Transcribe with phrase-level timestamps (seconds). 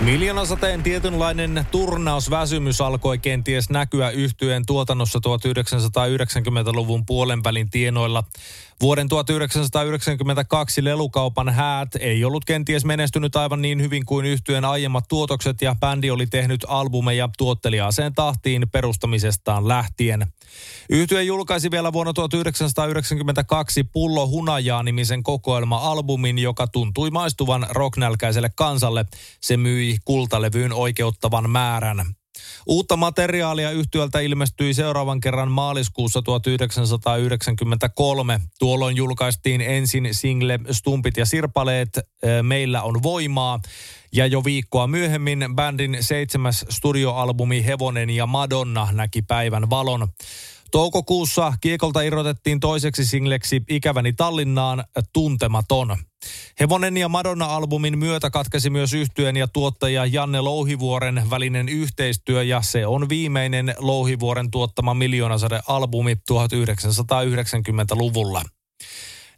[0.00, 8.24] Miljoonasateen tietynlainen turnausväsymys alkoi kenties näkyä yhtyen tuotannossa 1990-luvun puolenvälin tienoilla.
[8.82, 15.62] Vuoden 1992 lelukaupan häät ei ollut kenties menestynyt aivan niin hyvin kuin yhtyen aiemmat tuotokset
[15.62, 20.26] ja bändi oli tehnyt albumeja tuotteliaaseen tahtiin perustamisestaan lähtien.
[20.90, 29.04] Yhtye julkaisi vielä vuonna 1992 Pullo Hunajaa nimisen kokoelma-albumin, joka tuntui maistuvan rocknälkäiselle kansalle.
[29.40, 32.19] Se myi kultalevyyn oikeuttavan määrän.
[32.66, 38.40] Uutta materiaalia yhtiöltä ilmestyi seuraavan kerran maaliskuussa 1993.
[38.58, 41.98] Tuolloin julkaistiin ensin single Stumpit ja Sirpaleet,
[42.42, 43.60] Meillä on voimaa.
[44.12, 50.08] Ja jo viikkoa myöhemmin bändin seitsemäs studioalbumi Hevonen ja Madonna näki päivän valon.
[50.70, 55.96] Toukokuussa Kiekolta irrotettiin toiseksi singleksi Ikäväni Tallinnaan Tuntematon.
[56.60, 62.86] Hevonen ja Madonna-albumin myötä katkesi myös yhtyeen ja tuottaja Janne Louhivuoren välinen yhteistyö ja se
[62.86, 68.42] on viimeinen Louhivuoren tuottama miljoonasade-albumi 1990-luvulla.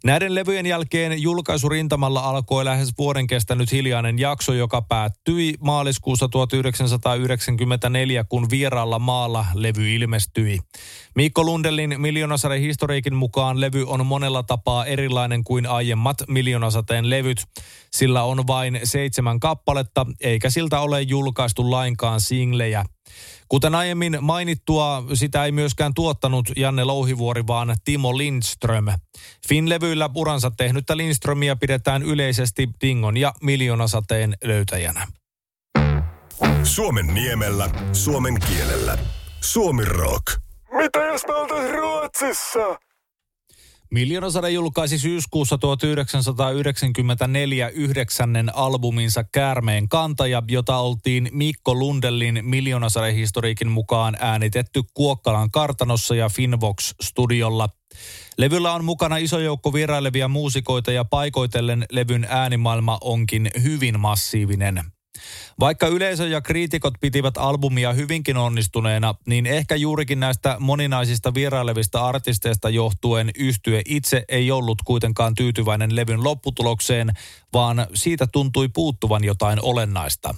[0.05, 8.49] Näiden levyjen jälkeen julkaisurintamalla alkoi lähes vuoden kestänyt hiljainen jakso, joka päättyi maaliskuussa 1994, kun
[8.49, 10.59] vieraalla maalla levy ilmestyi.
[11.15, 17.43] Mikko Lundellin Miljoonasarjan historiikin mukaan levy on monella tapaa erilainen kuin aiemmat Miljoonasateen levyt.
[17.91, 22.85] Sillä on vain seitsemän kappaletta, eikä siltä ole julkaistu lainkaan singlejä.
[23.47, 28.85] Kuten aiemmin mainittua, sitä ei myöskään tuottanut Janne Louhivuori, vaan Timo Lindström.
[29.47, 35.07] Finlevyillä uransa tehnyttä Lindströmiä pidetään yleisesti Dingon ja Miljoonasateen löytäjänä.
[36.63, 38.97] Suomen niemellä, suomen kielellä.
[39.41, 40.39] Suomi Rock.
[40.77, 42.79] Mitä jos me oltais Ruotsissa?
[43.93, 54.81] Miljoonasade julkaisi syyskuussa 1994 yhdeksännen albuminsa Käärmeen kantaja, jota oltiin Mikko Lundellin Miljoonasade-historiikin mukaan äänitetty
[54.93, 57.69] Kuokkalan kartanossa ja Finvox-studiolla.
[58.37, 64.92] Levyllä on mukana iso joukko vierailevia muusikoita ja paikoitellen levyn äänimaailma onkin hyvin massiivinen.
[65.59, 72.69] Vaikka yleisö ja kriitikot pitivät albumia hyvinkin onnistuneena, niin ehkä juurikin näistä moninaisista vierailevista artisteista
[72.69, 77.11] johtuen yhtye itse ei ollut kuitenkaan tyytyväinen levyn lopputulokseen,
[77.53, 80.35] vaan siitä tuntui puuttuvan jotain olennaista.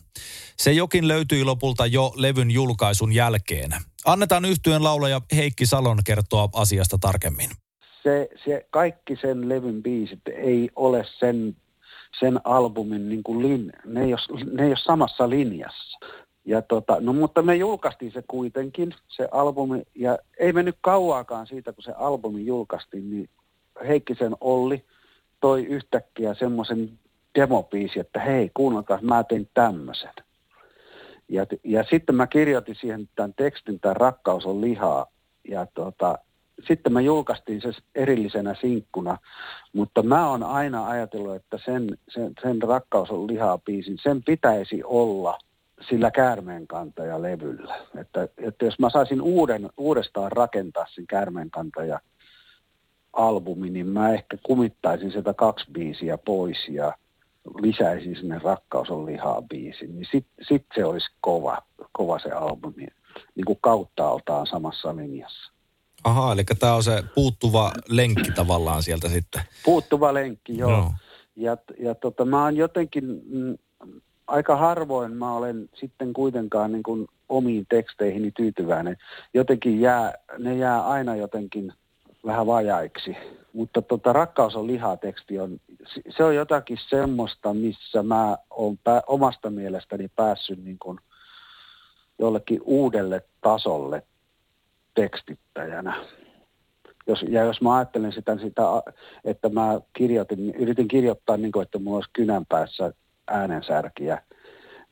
[0.57, 3.71] Se jokin löytyi lopulta jo levyn julkaisun jälkeen.
[4.05, 7.49] Annetaan yhtyeen laulaja Heikki Salon kertoa asiasta tarkemmin.
[8.03, 11.55] Se, se kaikki sen levyn biisit ei ole sen
[12.19, 15.99] sen albumin, niin kuin lin, ne, ei ole, ne ei ole samassa linjassa.
[16.45, 21.73] Ja tota, no mutta me julkaistiin se kuitenkin, se albumi, ja ei mennyt kauaakaan siitä,
[21.73, 23.29] kun se albumi julkaistiin, niin
[23.87, 24.83] Heikkisen Olli
[25.39, 26.99] toi yhtäkkiä semmoisen
[27.35, 30.13] demopiisi, että hei, kuunnelkaa, mä tein tämmöisen.
[31.29, 35.05] Ja, ja sitten mä kirjoitin siihen tämän tekstin, tämä rakkaus on lihaa,
[35.49, 36.17] ja tota,
[36.67, 39.17] sitten me julkaistiin se erillisenä sinkkuna,
[39.73, 44.83] mutta mä oon aina ajatellut, että sen, sen, sen rakkaus on lihaa biisin, sen pitäisi
[44.83, 45.37] olla
[45.89, 47.75] sillä käärmeenkantaja-levyllä.
[47.97, 51.99] Että, että jos mä saisin uuden, uudestaan rakentaa sen käärmeenkantaja
[53.13, 56.93] albumi, niin mä ehkä kumittaisin sitä kaksi biisiä pois ja
[57.61, 61.61] lisäisin sinne Rakkaus on lihaa biisin, niin sitten sit se olisi kova,
[61.91, 62.87] kova se albumi,
[63.35, 65.54] niin kuin kauttaaltaan samassa linjassa.
[66.05, 69.41] Aha, eli tämä on se puuttuva lenkki tavallaan sieltä sitten.
[69.65, 70.71] Puuttuva lenkki, joo.
[70.71, 70.93] No.
[71.35, 73.57] Ja, ja tota, mä oon jotenkin, mm,
[74.27, 78.97] aika harvoin mä olen sitten kuitenkaan niin kuin omiin teksteihini tyytyväinen.
[79.33, 81.73] Jotenkin jää, ne jää aina jotenkin
[82.25, 83.17] vähän vajaiksi.
[83.53, 85.59] Mutta tota, Rakkaus on lihateksti on,
[86.17, 90.99] se on jotakin semmoista, missä mä oon pää, omasta mielestäni päässyt niin kuin
[92.19, 94.03] jollekin uudelle tasolle
[94.95, 96.05] tekstittäjänä.
[97.07, 98.61] Jos, ja jos mä ajattelen sitä, sitä,
[99.23, 102.93] että mä kirjoitin, yritin kirjoittaa niin kuin, että mulla olisi kynän päässä
[103.27, 104.21] äänensärkiä,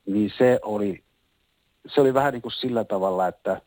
[0.05, 1.03] niin se oli,
[1.87, 3.61] se oli vähän niin kuin sillä tavalla, että,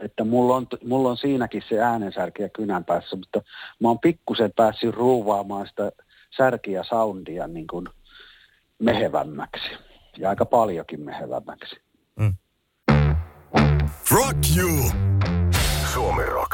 [0.00, 3.42] että mulla, on, mulla on siinäkin se äänensärki ja kynän päässä, mutta
[3.80, 5.92] mä oon pikkusen päässyt ruuvaamaan sitä
[6.36, 7.88] särkiä soundia niin kuin
[8.78, 9.70] mehevämmäksi
[10.18, 11.76] ja aika paljonkin mehevämmäksi.
[12.16, 12.34] Mm.
[14.10, 14.90] Rock you!
[15.92, 16.52] Suomi Rock.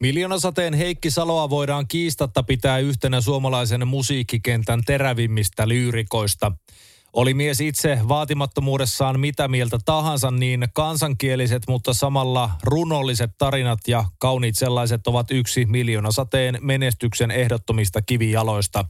[0.00, 6.52] Miljoonasateen Heikki Saloa voidaan kiistatta pitää yhtenä suomalaisen musiikkikentän terävimmistä lyyrikoista.
[7.12, 14.54] Oli mies itse vaatimattomuudessaan mitä mieltä tahansa, niin kansankieliset, mutta samalla runolliset tarinat ja kauniit
[14.58, 18.84] sellaiset ovat yksi miljoonasateen menestyksen ehdottomista kivijaloista.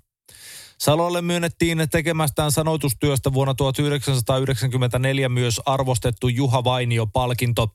[0.78, 7.68] Salolle myönnettiin tekemästään sanoitustyöstä vuonna 1994 myös arvostettu Juha Vainio-palkinto.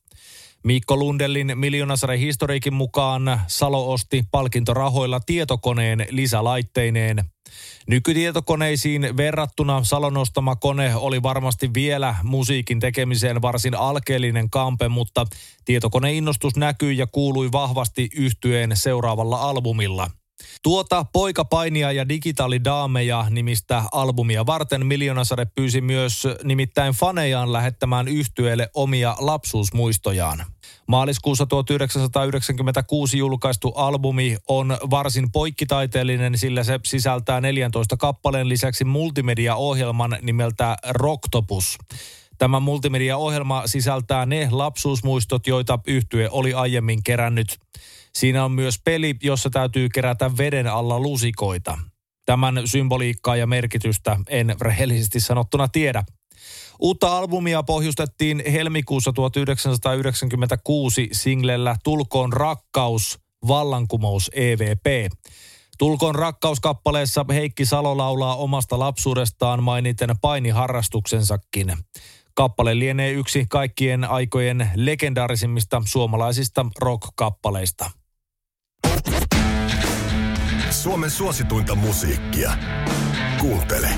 [0.63, 7.17] Mikko Lundellin miljoonasarjan historiikin mukaan Salo osti palkintorahoilla tietokoneen lisälaitteineen.
[7.87, 15.25] Nykytietokoneisiin verrattuna Salon ostama kone oli varmasti vielä musiikin tekemiseen varsin alkeellinen kampe, mutta
[15.65, 20.09] tietokoneinnostus näkyi ja kuului vahvasti yhtyeen seuraavalla albumilla–
[20.63, 29.15] Tuota Poikapainia ja digitaalidaameja nimistä albumia varten Miljoonasade pyysi myös nimittäin fanejaan lähettämään yhtyeelle omia
[29.19, 30.45] lapsuusmuistojaan.
[30.87, 40.77] Maaliskuussa 1996 julkaistu albumi on varsin poikkitaiteellinen, sillä se sisältää 14 kappaleen lisäksi multimedia-ohjelman nimeltä
[40.89, 41.77] Rocktopus.
[42.37, 47.59] Tämä multimedia-ohjelma sisältää ne lapsuusmuistot, joita yhtye oli aiemmin kerännyt.
[48.15, 51.77] Siinä on myös peli, jossa täytyy kerätä veden alla lusikoita.
[52.25, 56.03] Tämän symboliikkaa ja merkitystä en rehellisesti sanottuna tiedä.
[56.79, 65.11] Uutta albumia pohjustettiin helmikuussa 1996 singlellä Tulkoon rakkaus, vallankumous EVP.
[65.77, 71.73] Tulkoon rakkauskappaleessa Heikki Salo laulaa omasta lapsuudestaan mainiten painiharrastuksensakin.
[72.33, 78.00] Kappale lienee yksi kaikkien aikojen legendaarisimmista suomalaisista rock-kappaleista.
[80.81, 82.53] Suomen suosituinta musiikkia.
[83.39, 83.89] Kuuntele.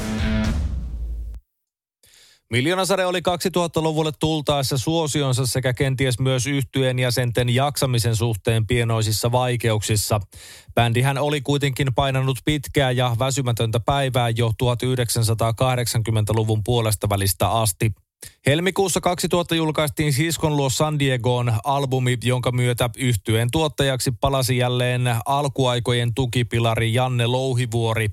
[2.49, 10.19] Miljoonasade oli 2000-luvulle tultaessa suosionsa sekä kenties myös yhtyeen jäsenten jaksamisen suhteen pienoisissa vaikeuksissa.
[10.75, 17.91] Bändihän oli kuitenkin painanut pitkää ja väsymätöntä päivää jo 1980-luvun puolesta välistä asti.
[18.45, 26.13] Helmikuussa 2000 julkaistiin Siskon luo San Diegoon albumi, jonka myötä yhtyeen tuottajaksi palasi jälleen alkuaikojen
[26.13, 28.09] tukipilari Janne Louhivuori.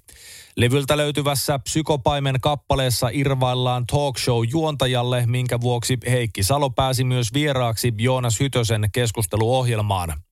[0.57, 8.89] Levyltä löytyvässä Psykopaimen kappaleessa irvaillaan talkshow-juontajalle, minkä vuoksi Heikki Salo pääsi myös vieraaksi Joonas Hytösen
[8.93, 10.23] keskusteluohjelmaan.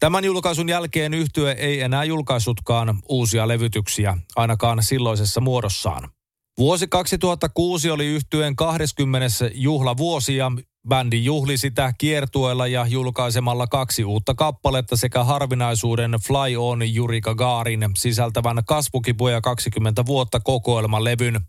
[0.00, 6.10] Tämän julkaisun jälkeen yhtye ei enää julkaissutkaan uusia levytyksiä, ainakaan silloisessa muodossaan.
[6.58, 9.28] Vuosi 2006 oli yhtyeen 20.
[9.54, 10.52] juhlavuosi ja
[10.88, 17.90] bändi juhli sitä kiertueella ja julkaisemalla kaksi uutta kappaletta sekä harvinaisuuden Fly On Juri Gagarin
[17.96, 21.40] sisältävän kasvukipuja 20 vuotta kokoelman levyn.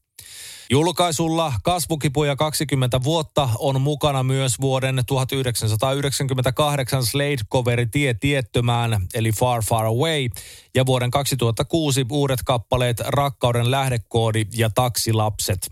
[0.72, 9.86] Julkaisulla Kasvukipuja 20 vuotta on mukana myös vuoden 1998 Slade-coveri Tie tiettömään, eli Far Far
[9.86, 10.30] Away,
[10.76, 15.72] ja vuoden 2006 uudet kappaleet Rakkauden lähdekoodi ja Taksilapset.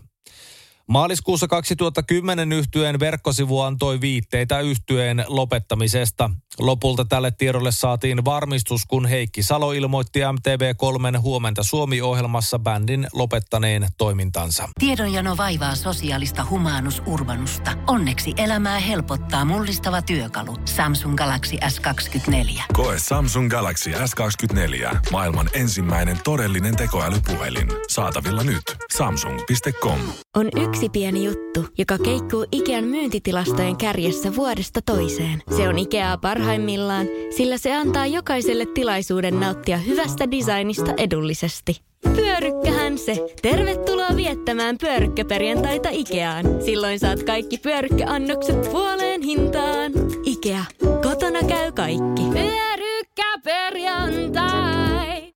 [0.86, 6.30] Maaliskuussa 2010 yhtyeen verkkosivu antoi viitteitä yhtyeen lopettamisesta.
[6.58, 14.68] Lopulta tälle tiedolle saatiin varmistus, kun Heikki Salo ilmoitti MTV3 Huomenta Suomi-ohjelmassa bändin lopettaneen toimintansa.
[14.78, 17.70] Tiedonjano vaivaa sosiaalista humanus urbanusta.
[17.86, 20.56] Onneksi elämää helpottaa mullistava työkalu.
[20.64, 22.62] Samsung Galaxy S24.
[22.72, 24.96] Koe Samsung Galaxy S24.
[25.12, 27.68] Maailman ensimmäinen todellinen tekoälypuhelin.
[27.88, 28.62] Saatavilla nyt.
[28.96, 29.98] Samsung.com.
[30.36, 35.42] On yksi pieni juttu, joka keikkuu Ikean myyntitilastojen kärjessä vuodesta toiseen.
[35.56, 41.80] Se on Ikeaa parhaimmillaan, sillä se antaa jokaiselle tilaisuuden nauttia hyvästä designista edullisesti.
[42.16, 43.26] Pyörykkähän se!
[43.42, 46.44] Tervetuloa viettämään pyörykkäperjantaita Ikeaan.
[46.64, 49.92] Silloin saat kaikki pyörykkäannokset puoleen hintaan.
[50.24, 50.64] Ikea.
[51.02, 52.22] Kotona käy kaikki.
[52.32, 55.32] Pyörykkäperjantai!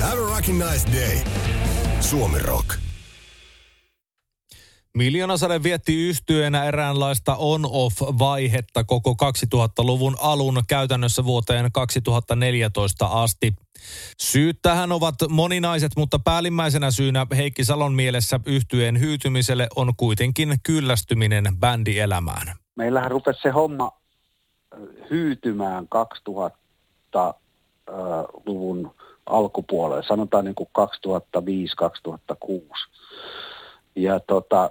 [0.00, 1.18] Have a rocking nice day.
[2.00, 2.89] Suomi Rock.
[4.96, 9.16] Miljoonasade vietti yhtyenä eräänlaista on-off-vaihetta koko
[9.54, 13.52] 2000-luvun alun käytännössä vuoteen 2014 asti.
[14.20, 21.44] Syyt tähän ovat moninaiset, mutta päällimmäisenä syynä Heikki Salon mielessä yhtyeen hyytymiselle on kuitenkin kyllästyminen
[21.60, 22.56] bändielämään.
[22.76, 23.92] Meillähän rupesi se homma
[25.10, 25.88] hyytymään
[27.14, 28.94] 2000-luvun
[29.26, 32.52] alkupuolella, sanotaan niin kuin 2005-2006.
[33.96, 34.70] Ja tota,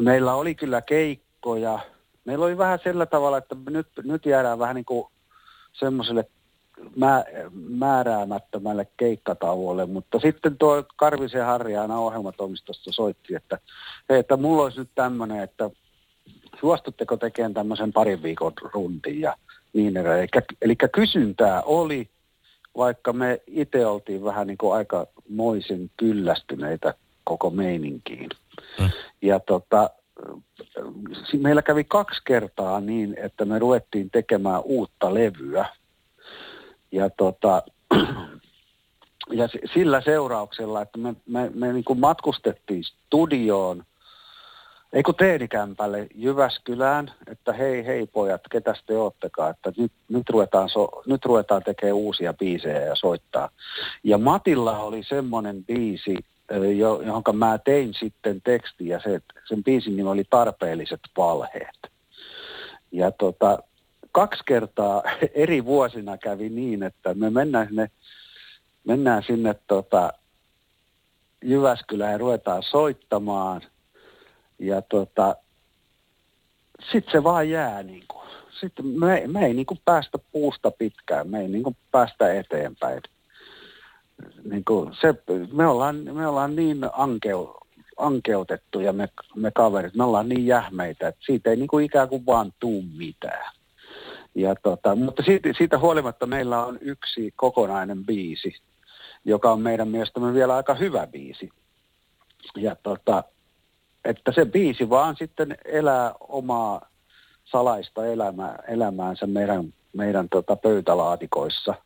[0.00, 1.78] meillä oli kyllä keikkoja.
[2.24, 5.06] Meillä oli vähän sillä tavalla, että nyt, nyt jäädään vähän niin kuin
[5.72, 6.24] semmoiselle
[6.96, 13.58] mä, määräämättömälle keikkatauolle, mutta sitten tuo Karvisen Harri aina ohjelmatoimistosta soitti, että,
[14.08, 15.70] hei, että mulla olisi nyt tämmöinen, että
[16.60, 19.36] suostutteko tekemään tämmöisen parin viikon rundin ja
[19.72, 20.28] niin edelleen.
[20.34, 22.08] Eli, eli kysyntää oli,
[22.76, 28.30] vaikka me itse oltiin vähän niin kuin aika moisen kyllästyneitä koko meininkiin.
[28.80, 28.90] Mm.
[29.22, 29.90] Ja tota,
[31.38, 35.66] meillä kävi kaksi kertaa niin, että me ruvettiin tekemään uutta levyä.
[36.92, 37.62] Ja, tota,
[39.32, 43.84] ja sillä seurauksella, että me, me, me niin kuin matkustettiin studioon,
[44.92, 50.68] ei kun teinikämpälle Jyväskylään, että hei hei pojat, ketäs te oottekaan, että nyt, nyt, ruvetaan,
[50.68, 53.48] so, nyt ruvetaan tekemään uusia biisejä ja soittaa.
[54.04, 56.16] Ja Matilla oli semmoinen biisi,
[57.06, 61.78] johon mä tein sitten tekstiä, se, sen biisin nimi oli Tarpeelliset valheet.
[62.92, 63.58] Ja tota,
[64.12, 65.02] kaksi kertaa
[65.34, 67.90] eri vuosina kävi niin, että me mennään sinne,
[68.84, 70.12] mennään sinne tota,
[71.44, 73.62] Jyväskylään ja ruvetaan soittamaan.
[74.58, 75.36] Ja tota,
[76.92, 78.24] sitten se vaan jää niin kuin.
[78.60, 83.02] Sitten me, me ei niin kuin päästä puusta pitkään, me ei niin kuin päästä eteenpäin
[84.44, 85.14] niin kuin se,
[85.52, 87.56] me, ollaan, me ollaan niin ankeu,
[87.96, 92.26] ankeutettuja me, me kaverit, me ollaan niin jähmeitä, että siitä ei niin kuin ikään kuin
[92.26, 93.54] vaan tuu mitään.
[94.34, 98.56] Ja tota, mutta siitä, siitä huolimatta meillä on yksi kokonainen biisi,
[99.24, 101.50] joka on meidän mielestämme vielä aika hyvä biisi.
[102.56, 103.24] Ja tota,
[104.04, 106.88] että se biisi vaan sitten elää omaa
[107.44, 111.74] salaista elämää, elämäänsä meidän, meidän tota pöytälaatikoissa–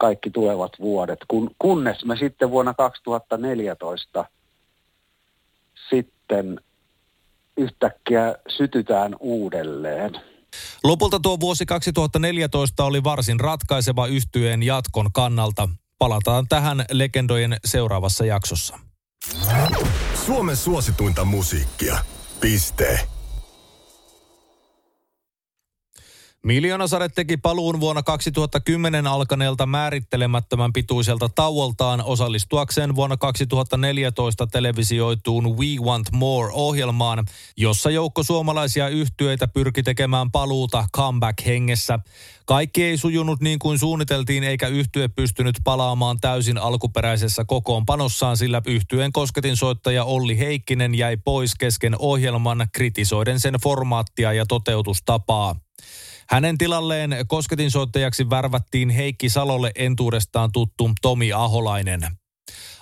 [0.00, 4.24] kaikki tulevat vuodet, kun, kunnes me sitten vuonna 2014
[5.90, 6.60] sitten
[7.56, 10.20] yhtäkkiä sytytään uudelleen.
[10.84, 15.68] Lopulta tuo vuosi 2014 oli varsin ratkaiseva yhtyeen jatkon kannalta.
[15.98, 18.78] Palataan tähän legendojen seuraavassa jaksossa.
[20.26, 21.98] Suomen suosituinta musiikkia.
[22.40, 23.00] Piste.
[26.46, 36.12] Miljoonasade teki paluun vuonna 2010 alkaneelta määrittelemättömän pituiselta tauoltaan osallistuakseen vuonna 2014 televisioituun We Want
[36.12, 37.24] More-ohjelmaan,
[37.56, 41.98] jossa joukko suomalaisia yhtyeitä pyrki tekemään paluuta comeback-hengessä.
[42.44, 49.12] Kaikki ei sujunut niin kuin suunniteltiin eikä yhtye pystynyt palaamaan täysin alkuperäisessä kokoonpanossaan, sillä yhtyeen
[49.12, 55.56] kosketinsoittaja Olli Heikkinen jäi pois kesken ohjelman kritisoiden sen formaattia ja toteutustapaa.
[56.30, 62.00] Hänen tilalleen kosketinsoittajaksi värvättiin Heikki Salolle entuudestaan tuttu Tomi Aholainen.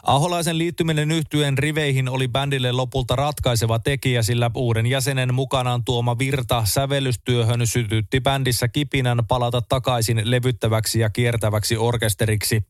[0.02, 6.64] Aholaisen liittyminen yhtyeen riveihin oli bändille lopulta ratkaiseva tekijä, sillä uuden jäsenen mukanaan tuoma virta
[6.64, 12.62] sävellystyöhön sytytti bändissä kipinän palata takaisin levyttäväksi ja kiertäväksi orkesteriksi.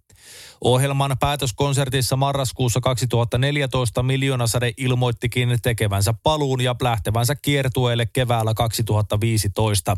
[0.61, 9.97] Ohjelman päätöskonsertissa marraskuussa 2014 Miljoonasade ilmoittikin tekevänsä paluun ja lähtevänsä kiertueelle keväällä 2015.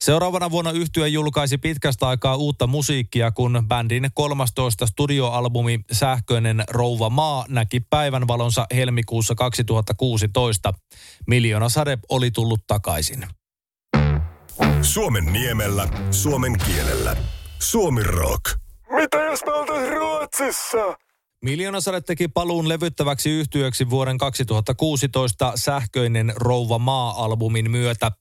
[0.00, 7.44] Seuraavana vuonna yhtye julkaisi pitkästä aikaa uutta musiikkia, kun bändin 13 studioalbumi Sähköinen rouva maa
[7.48, 10.74] näki päivänvalonsa helmikuussa 2016.
[11.26, 13.26] Miljoona sade oli tullut takaisin.
[14.82, 17.16] Suomen niemellä, suomen kielellä.
[17.58, 18.44] Suomi Rock.
[18.90, 20.96] Mitä jos me oltais Ruotsissa?
[21.42, 28.12] Miljoonasade teki paluun levyttäväksi yhtyöksi vuoden 2016 sähköinen Rouva Maa-albumin myötä.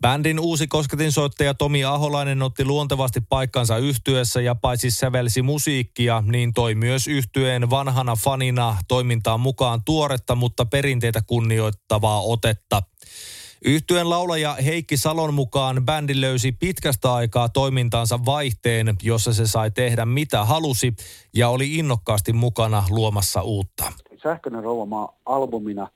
[0.00, 6.74] Bändin uusi kosketinsoittaja Tomi Aholainen otti luontevasti paikkansa yhtyessä ja paitsi sävelsi musiikkia, niin toi
[6.74, 12.82] myös yhtyeen vanhana fanina toimintaan mukaan tuoretta, mutta perinteitä kunnioittavaa otetta.
[13.64, 20.06] Yhtyeen laulaja Heikki Salon mukaan bändi löysi pitkästä aikaa toimintaansa vaihteen, jossa se sai tehdä
[20.06, 20.94] mitä halusi
[21.34, 23.92] ja oli innokkaasti mukana luomassa uutta.
[24.22, 25.88] Sähköinen rouva albumina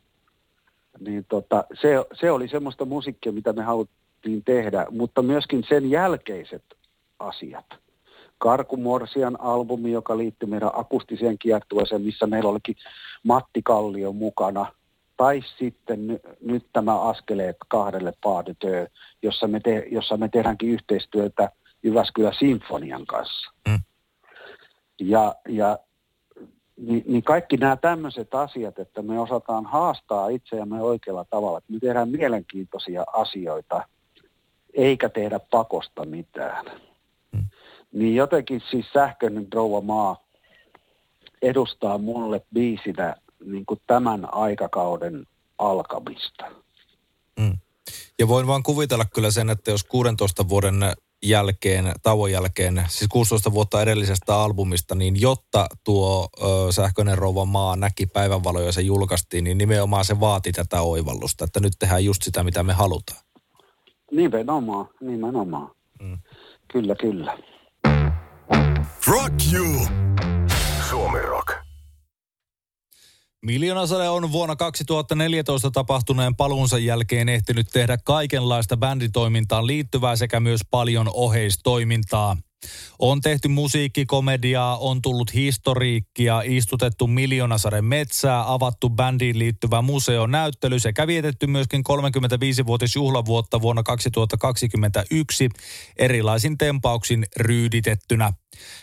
[1.05, 6.65] niin tota, se, se oli semmoista musiikkia, mitä me haluttiin tehdä, mutta myöskin sen jälkeiset
[7.19, 7.67] asiat.
[8.39, 12.77] Karkumorsian albumi, joka liittyy meidän akustiseen kiertueeseen, missä meillä olikin
[13.23, 14.67] Matti Kallio mukana.
[15.17, 18.89] Tai sitten ny, nyt tämä Askeleet kahdelle paadetö,
[19.23, 21.51] jossa me, te, jossa me tehdäänkin yhteistyötä
[21.83, 23.51] Jyväskylä Sinfonian kanssa.
[23.69, 23.79] Mm.
[25.01, 25.79] Ja, ja
[26.87, 31.79] niin, niin kaikki nämä tämmöiset asiat, että me osataan haastaa itseämme oikealla tavalla, että me
[31.79, 33.85] tehdään mielenkiintoisia asioita,
[34.75, 36.65] eikä tehdä pakosta mitään.
[37.37, 37.45] Hmm.
[37.93, 40.17] Niin jotenkin siis sähköinen rouva maa
[41.43, 45.27] edustaa mulle biisinä niin kuin tämän aikakauden
[45.59, 46.45] alkamista.
[47.41, 47.59] Hmm.
[48.19, 53.53] Ja voin vaan kuvitella kyllä sen, että jos 16 vuoden jälkeen, tauon jälkeen, siis 16
[53.53, 59.45] vuotta edellisestä albumista, niin jotta tuo ö, Sähköinen rouva maa näki päivänvaloja ja se julkaistiin,
[59.45, 63.21] niin nimenomaan se vaati tätä oivallusta, että nyt tehdään just sitä, mitä me halutaan.
[64.11, 65.71] Nimenomaan, nimenomaan.
[66.03, 66.19] Mm.
[66.73, 67.39] Kyllä, kyllä.
[69.07, 70.32] Rock you!
[73.47, 81.11] Miljoonasade on vuonna 2014 tapahtuneen paluunsa jälkeen ehtinyt tehdä kaikenlaista bänditoimintaan liittyvää sekä myös paljon
[81.15, 82.37] oheistoimintaa.
[82.99, 91.47] On tehty musiikkikomediaa, on tullut historiikkia, istutettu miljoonasade metsää, avattu bändiin liittyvä museonäyttely sekä vietetty
[91.47, 95.49] myöskin 35-vuotisjuhlavuotta vuonna 2021
[95.97, 98.33] erilaisin tempauksin ryyditettynä.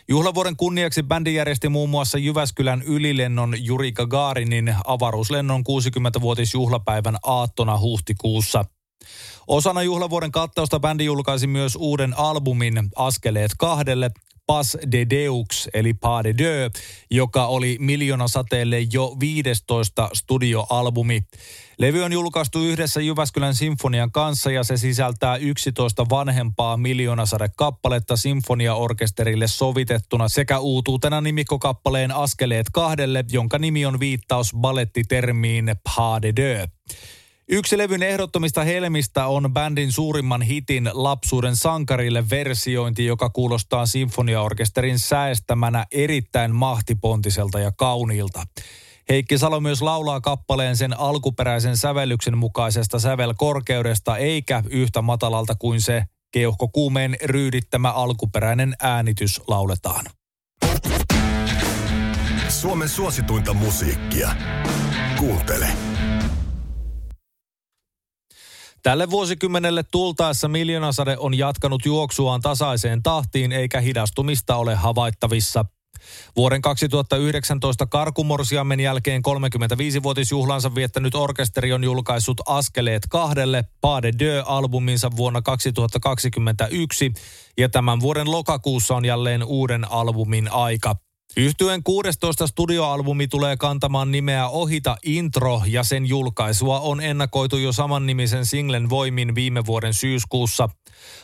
[0.08, 8.66] Juhlavuoden kunniaksi bändi järjesti muun muassa Jyväskylän ylilennon Juri Gagarinin avaruuslennon 60-vuotisjuhlapäivän aattona huhtikuussa–
[9.48, 14.12] Osana juhlavuoden kattausta bändi julkaisi myös uuden albumin Askeleet kahdelle,
[14.50, 16.72] Pas de Deux, eli Pas de Deux,
[17.12, 21.24] joka oli miljoona sateelle jo 15 studioalbumi.
[21.78, 30.28] Levy on julkaistu yhdessä Jyväskylän Sinfonian kanssa ja se sisältää 11 vanhempaa miljoonasade-kappaletta sinfoniaorkesterille sovitettuna
[30.28, 36.70] sekä uutuutena nimikkokappaleen Askeleet kahdelle, jonka nimi on viittaus ballettitermiin Pas de Deux.
[37.52, 45.86] Yksi levyn ehdottomista helmistä on bändin suurimman hitin Lapsuuden sankarille versiointi, joka kuulostaa sinfoniaorkesterin säästämänä
[45.92, 48.44] erittäin mahtipontiselta ja kauniilta.
[49.10, 56.04] Heikki Salo myös laulaa kappaleen sen alkuperäisen sävellyksen mukaisesta sävelkorkeudesta, eikä yhtä matalalta kuin se
[56.32, 60.06] keuhkokuumeen ryydittämä alkuperäinen äänitys lauletaan.
[62.50, 64.30] Suomen suosituinta musiikkia.
[65.18, 65.89] Kuuntele.
[68.84, 75.66] Tälle vuosikymmenelle tultaessa miljoonasade on jatkanut juoksuaan tasaiseen tahtiin eikä hidastumista ole havaittavissa.
[76.36, 85.42] Vuoden 2019 Karkumorsiammen jälkeen 35-vuotisjuhlansa viettänyt orkesteri on julkaissut Askeleet kahdelle Pas de Deux-albuminsa vuonna
[85.42, 87.14] 2021
[87.58, 90.96] ja tämän vuoden lokakuussa on jälleen uuden albumin aika.
[91.38, 98.46] Yhtyen 16 studioalbumi tulee kantamaan nimeä Ohita Intro ja sen julkaisua on ennakoitu jo samannimisen
[98.46, 100.70] singlen voimin viime vuoden syyskuussa.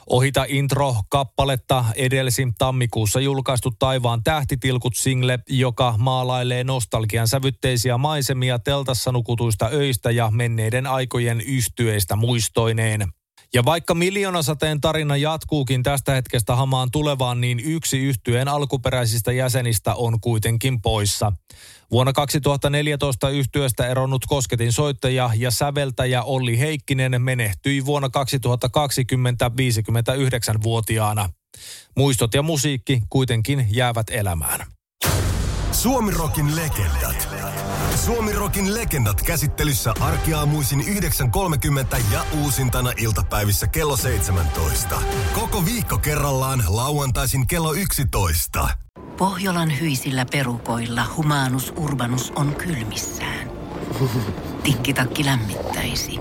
[0.09, 9.69] Ohita Intro-kappaletta edelsi tammikuussa julkaistu Taivaan tähtitilkut single, joka maalailee nostalgian sävytteisiä maisemia teltassa nukutuista
[9.73, 13.14] öistä ja menneiden aikojen yhtyeistä muistoineen.
[13.55, 20.19] Ja vaikka miljoonasateen tarina jatkuukin tästä hetkestä hamaan tulevaan, niin yksi yhtyeen alkuperäisistä jäsenistä on
[20.21, 21.33] kuitenkin poissa.
[21.91, 31.29] Vuonna 2014 yhtyöstä eronnut kosketin soittaja ja säveltäjä Olli Heikkinen menehtyi vuonna 2020 59-vuotiaana.
[31.97, 34.65] Muistot ja musiikki kuitenkin jäävät elämään.
[35.71, 37.27] Suomirokin legendat.
[37.95, 45.01] Suomirokin legendat käsittelyssä arkiaamuisin 9.30 ja uusintana iltapäivissä kello 17.
[45.33, 48.69] Koko viikko kerrallaan lauantaisin kello 11.
[49.17, 53.51] Pohjolan hyisillä perukoilla humanus urbanus on kylmissään.
[54.63, 56.19] Tikkitakki lämmittäisi.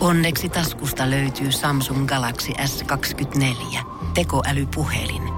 [0.00, 3.78] Onneksi taskusta löytyy Samsung Galaxy S24
[4.14, 5.22] tekoälypuhelin–